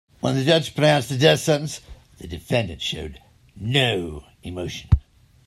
[0.19, 1.79] When the judge pronounced the death sentence,
[2.17, 3.21] the defendant showed
[3.55, 4.89] no emotion.